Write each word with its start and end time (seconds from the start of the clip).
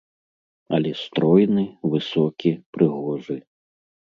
Але 0.77 0.93
стройны, 1.01 1.65
высокі, 1.93 2.55
прыгожы. 2.79 3.37